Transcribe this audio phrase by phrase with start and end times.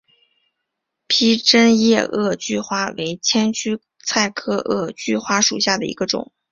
[1.05, 6.33] 披针叶萼距花为千屈菜科萼距花属下的一个种。